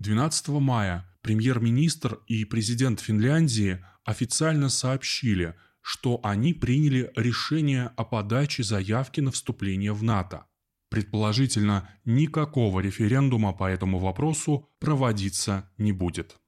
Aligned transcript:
12 0.00 0.48
мая 0.48 1.06
премьер-министр 1.20 2.20
и 2.26 2.46
президент 2.46 3.00
Финляндии 3.00 3.84
официально 4.02 4.70
сообщили, 4.70 5.54
что 5.82 6.20
они 6.22 6.54
приняли 6.54 7.12
решение 7.16 7.92
о 7.98 8.04
подаче 8.04 8.62
заявки 8.62 9.20
на 9.20 9.30
вступление 9.30 9.92
в 9.92 10.02
НАТО. 10.02 10.46
Предположительно, 10.88 11.90
никакого 12.06 12.80
референдума 12.80 13.52
по 13.52 13.70
этому 13.70 13.98
вопросу 13.98 14.70
проводиться 14.78 15.70
не 15.76 15.92
будет. 15.92 16.38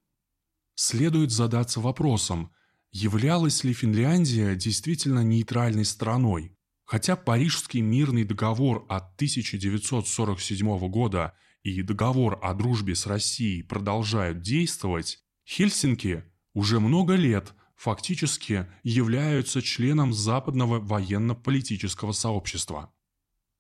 Следует 0.74 1.30
задаться 1.30 1.80
вопросом, 1.80 2.52
являлась 2.90 3.64
ли 3.64 3.74
Финляндия 3.74 4.56
действительно 4.56 5.20
нейтральной 5.20 5.84
страной. 5.84 6.56
Хотя 6.84 7.16
Парижский 7.16 7.82
мирный 7.82 8.24
договор 8.24 8.86
от 8.88 9.14
1947 9.16 10.88
года 10.88 11.34
и 11.62 11.82
договор 11.82 12.38
о 12.42 12.54
дружбе 12.54 12.94
с 12.94 13.06
Россией 13.06 13.62
продолжают 13.62 14.40
действовать, 14.40 15.20
Хельсинки 15.46 16.24
уже 16.54 16.80
много 16.80 17.14
лет 17.14 17.54
фактически 17.76 18.66
являются 18.82 19.62
членом 19.62 20.12
западного 20.12 20.78
военно-политического 20.80 22.12
сообщества. 22.12 22.92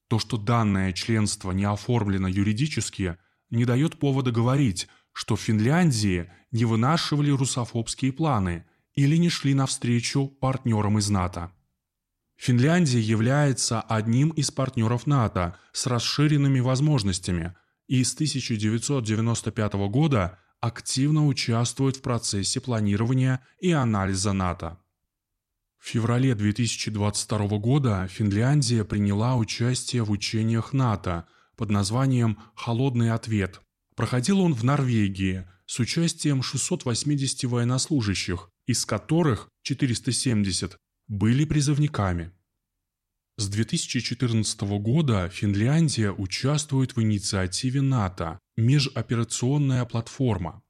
То, 0.08 0.18
что 0.18 0.36
данное 0.36 0.92
членство 0.92 1.52
не 1.52 1.64
оформлено 1.64 2.28
юридически, 2.28 3.16
не 3.50 3.64
дает 3.64 3.98
повода 3.98 4.30
говорить, 4.30 4.88
что 5.12 5.36
в 5.36 5.40
Финляндии 5.40 6.30
не 6.50 6.64
вынашивали 6.64 7.30
русофобские 7.30 8.12
планы 8.12 8.66
или 8.94 9.16
не 9.16 9.28
шли 9.28 9.54
навстречу 9.54 10.26
партнерам 10.26 10.98
из 10.98 11.08
НАТО. 11.08 11.52
Финляндия 12.36 13.00
является 13.00 13.80
одним 13.80 14.30
из 14.30 14.50
партнеров 14.50 15.06
НАТО 15.06 15.56
с 15.72 15.86
расширенными 15.86 16.60
возможностями 16.60 17.54
и 17.86 18.02
с 18.04 18.14
1995 18.14 19.72
года 19.88 20.38
активно 20.60 21.26
участвует 21.26 21.96
в 21.96 22.02
процессе 22.02 22.60
планирования 22.60 23.44
и 23.58 23.72
анализа 23.72 24.32
НАТО. 24.32 24.78
В 25.78 25.88
феврале 25.88 26.36
2022 26.36 27.58
года 27.58 28.06
Финляндия 28.06 28.84
приняла 28.84 29.34
участие 29.36 30.04
в 30.04 30.12
учениях 30.12 30.72
НАТО 30.72 31.26
под 31.56 31.70
названием 31.70 32.38
«Холодный 32.54 33.10
ответ». 33.10 33.60
Проходил 33.96 34.40
он 34.40 34.54
в 34.54 34.62
Норвегии 34.62 35.44
с 35.66 35.80
участием 35.80 36.42
680 36.42 37.44
военнослужащих, 37.44 38.48
из 38.66 38.86
которых 38.86 39.48
470 39.62 40.76
были 41.08 41.44
призывниками. 41.44 42.32
С 43.38 43.48
2014 43.48 44.60
года 44.78 45.30
Финляндия 45.30 46.12
участвует 46.12 46.96
в 46.96 47.02
инициативе 47.02 47.80
НАТО 47.80 48.38
«Межоперационная 48.56 49.86
платформа», 49.86 50.62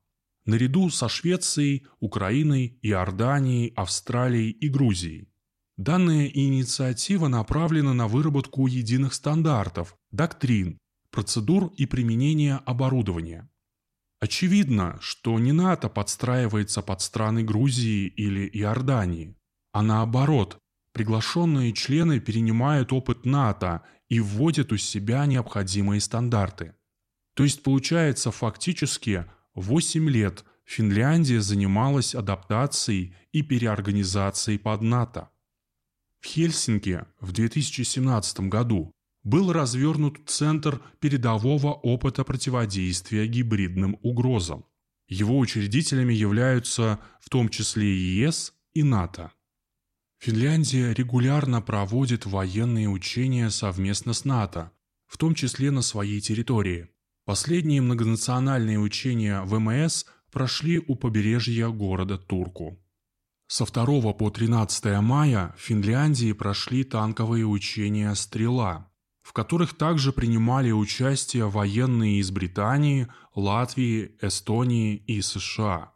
наряду 0.45 0.89
со 0.89 1.09
Швецией, 1.09 1.87
Украиной, 1.99 2.79
Иорданией, 2.83 3.73
Австралией 3.75 4.51
и 4.51 4.69
Грузией. 4.69 5.29
Данная 5.77 6.29
инициатива 6.29 7.27
направлена 7.27 7.95
на 7.95 8.07
выработку 8.07 8.69
единых 8.69 9.15
стандартов, 9.15 9.97
доктрин, 10.13 10.79
процедур 11.11 11.73
и 11.77 11.87
применения 11.87 12.61
оборудования. 12.65 13.51
Очевидно, 14.21 14.99
что 15.01 15.37
не 15.41 15.51
НАТО 15.51 15.89
подстраивается 15.89 16.81
под 16.81 17.01
страны 17.01 17.43
Грузии 17.43 18.07
или 18.07 18.49
Иордании, 18.53 19.37
а 19.73 19.83
наоборот, 19.83 20.62
приглашенные 20.93 21.73
члены 21.73 22.21
перенимают 22.21 22.93
опыт 22.93 23.25
НАТО 23.25 23.83
и 24.09 24.21
вводят 24.21 24.73
у 24.73 24.77
себя 24.77 25.27
необходимые 25.27 26.01
стандарты. 26.01 26.75
То 27.35 27.45
есть 27.45 27.63
получается 27.63 28.31
фактически– 28.31 29.27
Восемь 29.55 30.09
лет 30.09 30.45
Финляндия 30.65 31.41
занималась 31.43 32.15
адаптацией 32.15 33.15
и 33.33 33.43
переорганизацией 33.43 34.59
под 34.59 34.81
НАТО. 34.81 35.29
В 36.21 36.27
Хельсинки 36.27 37.05
в 37.21 37.33
2017 37.33 38.41
году 38.49 38.93
был 39.25 39.53
развернут 39.53 40.21
Центр 40.27 40.81
передового 41.01 41.75
опыта 41.75 42.25
противодействия 42.25 43.27
гибридным 43.27 43.99
угрозам. 44.03 44.65
Его 45.07 45.39
учредителями 45.39 46.15
являются 46.15 46.99
в 47.21 47.29
том 47.29 47.51
числе 47.51 47.95
ЕС 47.95 48.55
и 48.73 48.83
НАТО. 48.83 49.33
Финляндия 50.25 50.95
регулярно 50.95 51.61
проводит 51.61 52.27
военные 52.27 52.89
учения 52.89 53.51
совместно 53.51 54.13
с 54.13 54.25
НАТО, 54.25 54.71
в 55.09 55.19
том 55.19 55.35
числе 55.35 55.73
на 55.73 55.83
своей 55.83 56.21
территории. 56.21 56.91
Последние 57.25 57.81
многонациональные 57.81 58.79
учения 58.79 59.43
ВМС 59.43 60.05
прошли 60.31 60.79
у 60.79 60.95
побережья 60.95 61.71
города 61.71 62.19
Турку. 62.19 62.79
Со 63.49 63.67
2 63.67 64.13
по 64.13 64.31
13 64.31 65.01
мая 65.01 65.57
в 65.59 65.61
Финляндии 65.61 66.31
прошли 66.31 66.85
танковые 66.85 67.45
учения 67.45 68.15
«Стрела», 68.15 68.93
в 69.23 69.33
которых 69.33 69.77
также 69.77 70.13
принимали 70.13 70.71
участие 70.71 71.51
военные 71.51 72.21
из 72.21 72.31
Британии, 72.31 73.09
Латвии, 73.35 74.17
Эстонии 74.23 74.95
и 74.95 75.21
США. 75.21 75.92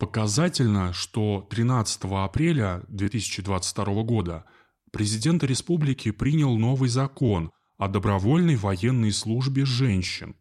Показательно, 0.00 0.92
что 0.92 1.46
13 1.50 2.00
апреля 2.04 2.82
2022 2.88 4.02
года 4.02 4.44
президент 4.90 5.44
республики 5.44 6.10
принял 6.10 6.56
новый 6.58 6.88
закон 6.88 7.52
о 7.78 7.86
добровольной 7.86 8.56
военной 8.56 9.12
службе 9.12 9.64
женщин, 9.64 10.34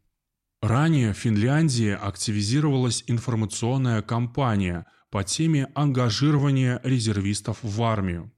Ранее 0.62 1.14
в 1.14 1.18
Финляндии 1.18 1.92
активизировалась 1.92 3.06
информационная 3.08 4.02
кампания 4.02 4.86
по 5.10 5.24
теме 5.24 5.70
ангажирования 5.74 6.82
резервистов 6.84 7.60
в 7.64 7.82
армию. 7.82 8.32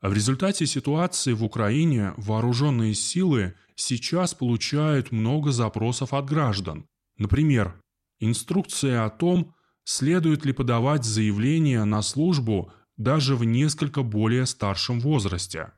В 0.00 0.10
результате 0.12 0.66
ситуации 0.66 1.34
в 1.34 1.44
Украине 1.44 2.14
вооруженные 2.16 2.94
силы 2.94 3.54
сейчас 3.74 4.34
получают 4.34 5.12
много 5.12 5.52
запросов 5.52 6.14
от 6.14 6.24
граждан. 6.24 6.86
Например, 7.18 7.78
инструкция 8.20 9.04
о 9.04 9.10
том, 9.10 9.54
следует 9.86 10.44
ли 10.44 10.52
подавать 10.52 11.04
заявление 11.04 11.84
на 11.84 12.02
службу 12.02 12.72
даже 12.96 13.36
в 13.36 13.44
несколько 13.44 14.02
более 14.02 14.44
старшем 14.44 15.00
возрасте. 15.00 15.72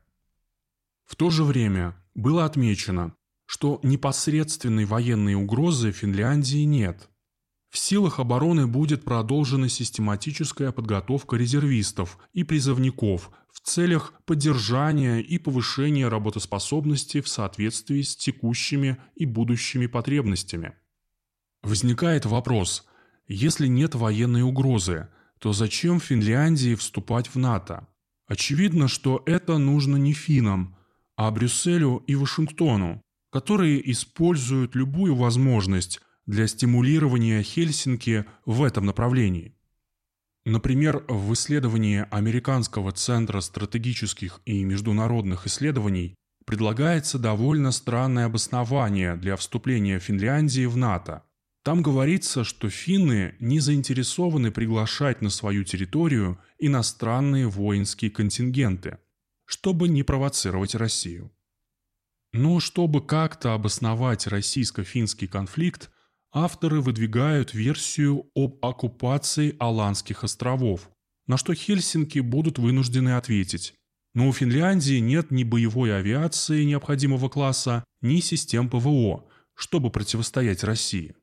В 1.05 1.15
то 1.15 1.29
же 1.29 1.43
время 1.43 1.95
было 2.15 2.43
отмечено, 2.43 3.13
что 3.45 3.79
непосредственной 3.83 4.85
военной 4.85 5.35
угрозы 5.35 5.91
Финляндии 5.91 6.63
нет. 6.63 7.07
В 7.69 7.77
силах 7.77 8.19
обороны 8.19 8.65
будет 8.65 9.03
продолжена 9.03 9.69
систематическая 9.69 10.71
подготовка 10.71 11.35
резервистов 11.35 12.17
и 12.33 12.43
призывников 12.43 13.29
в 13.51 13.59
целях 13.59 14.15
поддержания 14.25 15.19
и 15.19 15.37
повышения 15.37 16.07
работоспособности 16.07 17.21
в 17.21 17.27
соответствии 17.27 18.01
с 18.01 18.15
текущими 18.15 18.97
и 19.13 19.27
будущими 19.27 19.85
потребностями. 19.85 20.73
Возникает 21.61 22.25
вопрос, 22.25 22.88
если 23.29 23.67
нет 23.67 23.95
военной 23.95 24.41
угрозы, 24.41 25.07
то 25.37 25.53
зачем 25.53 25.99
Финляндии 25.99 26.75
вступать 26.75 27.27
в 27.27 27.37
НАТО? 27.37 27.87
Очевидно, 28.27 28.87
что 28.87 29.23
это 29.25 29.57
нужно 29.57 29.95
не 29.95 30.13
финнам, 30.13 30.75
а 31.15 31.31
Брюсселю 31.31 32.03
и 32.07 32.15
Вашингтону, 32.15 33.01
которые 33.31 33.89
используют 33.91 34.75
любую 34.75 35.15
возможность 35.15 36.01
для 36.25 36.47
стимулирования 36.47 37.41
Хельсинки 37.41 38.25
в 38.45 38.63
этом 38.63 38.85
направлении. 38.85 39.55
Например, 40.45 41.03
в 41.07 41.33
исследовании 41.33 42.05
Американского 42.09 42.91
центра 42.91 43.41
стратегических 43.41 44.41
и 44.45 44.63
международных 44.63 45.45
исследований 45.47 46.15
предлагается 46.45 47.19
довольно 47.19 47.71
странное 47.71 48.25
обоснование 48.25 49.15
для 49.15 49.35
вступления 49.35 49.99
Финляндии 49.99 50.65
в 50.65 50.77
НАТО. 50.77 51.23
Там 51.63 51.81
говорится, 51.81 52.43
что 52.43 52.69
финны 52.69 53.35
не 53.39 53.59
заинтересованы 53.59 54.51
приглашать 54.51 55.21
на 55.21 55.29
свою 55.29 55.63
территорию 55.63 56.39
иностранные 56.57 57.47
воинские 57.47 58.11
контингенты, 58.11 58.99
чтобы 59.45 59.89
не 59.89 60.03
провоцировать 60.03 60.75
Россию. 60.75 61.31
Но 62.31 62.59
чтобы 62.59 63.05
как-то 63.05 63.53
обосновать 63.53 64.27
российско-финский 64.27 65.27
конфликт, 65.27 65.89
авторы 66.31 66.79
выдвигают 66.79 67.53
версию 67.53 68.29
об 68.35 68.63
оккупации 68.63 69.55
Аланских 69.59 70.23
островов, 70.23 70.89
на 71.27 71.37
что 71.37 71.53
Хельсинки 71.53 72.19
будут 72.19 72.59
вынуждены 72.59 73.17
ответить. 73.17 73.73
Но 74.13 74.27
у 74.27 74.33
Финляндии 74.33 74.99
нет 74.99 75.31
ни 75.31 75.43
боевой 75.43 75.95
авиации 75.95 76.63
необходимого 76.63 77.29
класса, 77.29 77.83
ни 78.01 78.19
систем 78.21 78.69
ПВО, 78.69 79.25
чтобы 79.55 79.91
противостоять 79.91 80.63
России. 80.63 81.15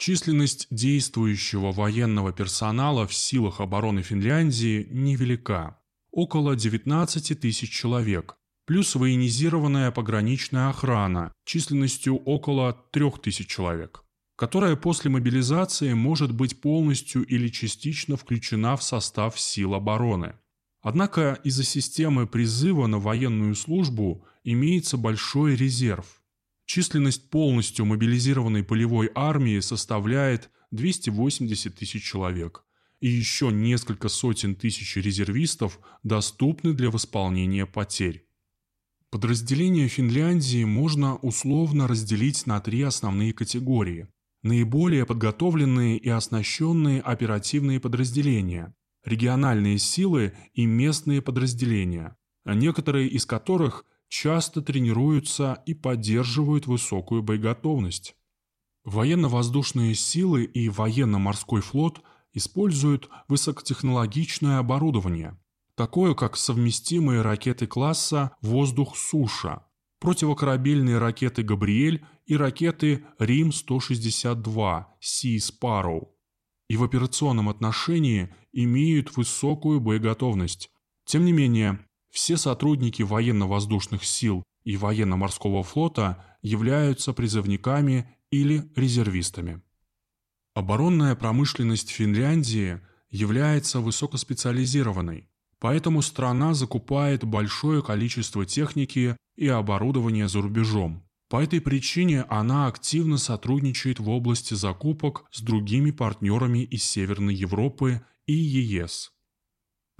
Численность 0.00 0.66
действующего 0.70 1.72
военного 1.72 2.32
персонала 2.32 3.06
в 3.06 3.12
силах 3.12 3.60
обороны 3.60 4.00
Финляндии 4.00 4.88
невелика– 4.90 5.78
около 6.10 6.56
19 6.56 7.38
тысяч 7.38 7.70
человек, 7.70 8.36
плюс 8.64 8.94
военизированная 8.94 9.90
пограничная 9.90 10.70
охрана 10.70 11.34
численностью 11.44 12.16
около 12.16 12.72
3000 12.92 13.44
человек. 13.44 14.02
которая 14.36 14.74
после 14.74 15.10
мобилизации 15.10 15.92
может 15.92 16.32
быть 16.32 16.62
полностью 16.62 17.22
или 17.26 17.48
частично 17.48 18.16
включена 18.16 18.78
в 18.78 18.82
состав 18.82 19.38
сил 19.38 19.74
обороны. 19.74 20.32
Однако 20.80 21.38
из-за 21.44 21.62
системы 21.62 22.26
призыва 22.26 22.86
на 22.86 22.98
военную 22.98 23.54
службу 23.54 24.24
имеется 24.44 24.96
большой 24.96 25.56
резерв. 25.56 26.19
Численность 26.72 27.30
полностью 27.30 27.84
мобилизированной 27.84 28.62
полевой 28.62 29.10
армии 29.16 29.58
составляет 29.58 30.50
280 30.70 31.74
тысяч 31.74 32.04
человек, 32.04 32.62
и 33.00 33.08
еще 33.08 33.50
несколько 33.50 34.08
сотен 34.08 34.54
тысяч 34.54 34.94
резервистов 34.94 35.80
доступны 36.04 36.72
для 36.72 36.92
восполнения 36.92 37.66
потерь. 37.66 38.24
Подразделения 39.10 39.88
Финляндии 39.88 40.62
можно 40.62 41.16
условно 41.16 41.88
разделить 41.88 42.46
на 42.46 42.60
три 42.60 42.82
основные 42.82 43.32
категории– 43.32 44.06
наиболее 44.44 45.04
подготовленные 45.04 45.98
и 45.98 46.08
оснащенные 46.08 47.00
оперативные 47.00 47.80
подразделения, 47.80 48.72
региональные 49.04 49.80
силы 49.80 50.34
и 50.54 50.66
местные 50.66 51.20
подразделения, 51.20 52.16
некоторые 52.44 53.08
из 53.08 53.26
которых 53.26 53.86
часто 54.10 54.60
тренируются 54.60 55.62
и 55.64 55.72
поддерживают 55.72 56.66
высокую 56.66 57.22
боеготовность. 57.22 58.16
Военно-воздушные 58.84 59.94
силы 59.94 60.44
и 60.44 60.68
военно-морской 60.68 61.62
флот 61.62 62.02
используют 62.32 63.08
высокотехнологичное 63.28 64.58
оборудование, 64.58 65.38
такое 65.76 66.14
как 66.14 66.36
совместимые 66.36 67.22
ракеты 67.22 67.66
класса 67.66 68.36
«Воздух-суша», 68.42 69.64
противокорабельные 70.00 70.98
ракеты 70.98 71.42
«Габриэль» 71.42 72.04
и 72.26 72.36
ракеты 72.36 73.04
«Рим-162» 73.18 74.86
«Си 75.00 75.38
Спарроу» 75.38 76.16
и 76.68 76.76
в 76.76 76.84
операционном 76.84 77.48
отношении 77.48 78.32
имеют 78.52 79.16
высокую 79.16 79.80
боеготовность. 79.80 80.70
Тем 81.04 81.24
не 81.24 81.32
менее, 81.32 81.84
все 82.10 82.36
сотрудники 82.36 83.02
военно-воздушных 83.02 84.04
сил 84.04 84.44
и 84.64 84.76
военно-морского 84.76 85.62
флота 85.62 86.24
являются 86.42 87.12
призывниками 87.12 88.08
или 88.30 88.70
резервистами. 88.76 89.62
Оборонная 90.54 91.14
промышленность 91.14 91.90
Финляндии 91.90 92.80
является 93.10 93.80
высокоспециализированной, 93.80 95.28
поэтому 95.58 96.02
страна 96.02 96.54
закупает 96.54 97.24
большое 97.24 97.82
количество 97.82 98.44
техники 98.44 99.16
и 99.36 99.48
оборудования 99.48 100.28
за 100.28 100.42
рубежом. 100.42 101.04
По 101.28 101.42
этой 101.42 101.60
причине 101.60 102.22
она 102.22 102.66
активно 102.66 103.16
сотрудничает 103.16 104.00
в 104.00 104.08
области 104.08 104.54
закупок 104.54 105.26
с 105.30 105.40
другими 105.40 105.92
партнерами 105.92 106.64
из 106.64 106.82
Северной 106.82 107.34
Европы 107.34 108.02
и 108.26 108.32
ЕС. 108.32 109.12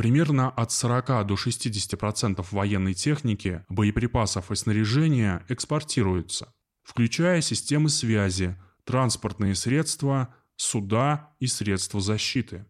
Примерно 0.00 0.48
от 0.48 0.72
40 0.72 1.26
до 1.26 1.34
60% 1.34 2.46
военной 2.52 2.94
техники, 2.94 3.66
боеприпасов 3.68 4.50
и 4.50 4.54
снаряжения 4.56 5.44
экспортируется, 5.50 6.54
включая 6.82 7.42
системы 7.42 7.90
связи, 7.90 8.56
транспортные 8.84 9.54
средства, 9.54 10.34
суда 10.56 11.34
и 11.38 11.46
средства 11.46 12.00
защиты. 12.00 12.64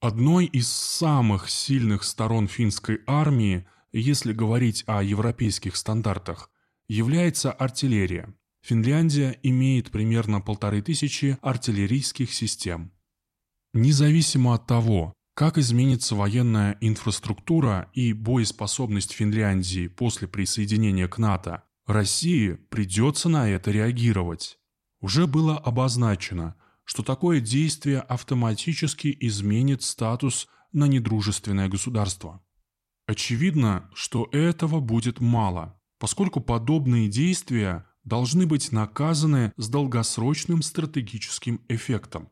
Одной 0.00 0.46
из 0.46 0.72
самых 0.72 1.50
сильных 1.50 2.02
сторон 2.02 2.48
финской 2.48 3.02
армии– 3.06 3.68
если 3.92 4.32
говорить 4.32 4.84
о 4.86 5.02
европейских 5.02 5.76
стандартах, 5.76 6.50
является 6.88 7.52
артиллерия. 7.52 8.34
Финляндия 8.62 9.38
имеет 9.42 9.90
примерно 9.90 10.40
полторы 10.40 10.80
тысячи 10.80 11.36
артиллерийских 11.42 12.32
систем. 12.32 12.90
Независимо 13.74 14.54
от 14.54 14.66
того, 14.66 15.14
как 15.38 15.56
изменится 15.56 16.16
военная 16.16 16.76
инфраструктура 16.80 17.88
и 17.92 18.12
боеспособность 18.12 19.12
Финляндии 19.12 19.86
после 19.86 20.26
присоединения 20.26 21.06
к 21.06 21.16
НАТО, 21.16 21.62
России 21.86 22.54
придется 22.70 23.28
на 23.28 23.48
это 23.48 23.70
реагировать. 23.70 24.58
Уже 25.00 25.28
было 25.28 25.56
обозначено, 25.56 26.56
что 26.82 27.04
такое 27.04 27.38
действие 27.38 28.00
автоматически 28.00 29.16
изменит 29.20 29.84
статус 29.84 30.48
на 30.72 30.86
недружественное 30.88 31.68
государство. 31.68 32.44
Очевидно, 33.06 33.88
что 33.94 34.28
этого 34.32 34.80
будет 34.80 35.20
мало, 35.20 35.80
поскольку 36.00 36.40
подобные 36.40 37.06
действия 37.06 37.86
должны 38.02 38.44
быть 38.44 38.72
наказаны 38.72 39.52
с 39.56 39.68
долгосрочным 39.68 40.62
стратегическим 40.62 41.60
эффектом. 41.68 42.28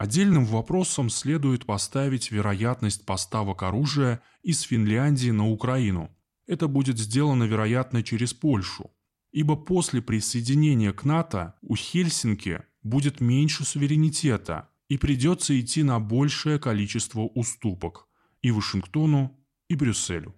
Отдельным 0.00 0.46
вопросом 0.46 1.10
следует 1.10 1.66
поставить 1.66 2.30
вероятность 2.30 3.04
поставок 3.04 3.62
оружия 3.62 4.22
из 4.42 4.62
Финляндии 4.62 5.28
на 5.28 5.46
Украину. 5.46 6.10
Это 6.46 6.68
будет 6.68 6.98
сделано, 6.98 7.44
вероятно, 7.44 8.02
через 8.02 8.32
Польшу, 8.32 8.90
ибо 9.30 9.56
после 9.56 10.00
присоединения 10.00 10.94
к 10.94 11.04
НАТО 11.04 11.54
у 11.60 11.76
Хельсинки 11.76 12.62
будет 12.82 13.20
меньше 13.20 13.66
суверенитета 13.66 14.70
и 14.88 14.96
придется 14.96 15.60
идти 15.60 15.82
на 15.82 16.00
большее 16.00 16.58
количество 16.58 17.20
уступок 17.20 18.08
и 18.40 18.50
Вашингтону, 18.50 19.38
и 19.68 19.74
Брюсселю. 19.74 20.34